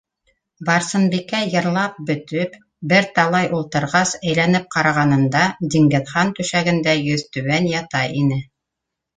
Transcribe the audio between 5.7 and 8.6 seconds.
Диңгеҙхан түшәгендә йөҙ түбән ята ине.